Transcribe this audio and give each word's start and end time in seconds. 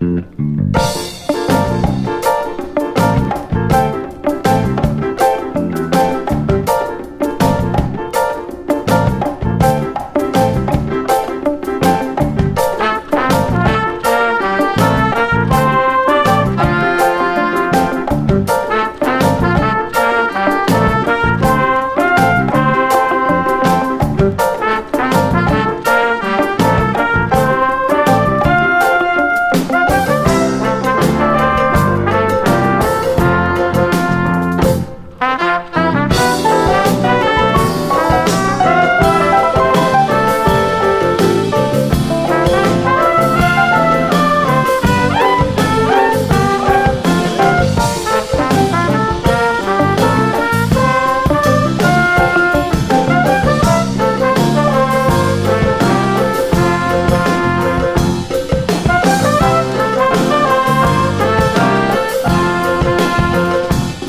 Mm-hmm. 0.00 0.67